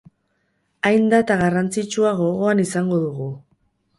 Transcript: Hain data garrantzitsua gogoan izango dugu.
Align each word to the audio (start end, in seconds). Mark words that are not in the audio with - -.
Hain 0.89 1.05
data 1.13 1.37
garrantzitsua 1.41 2.13
gogoan 2.21 2.65
izango 2.65 3.01
dugu. 3.07 3.31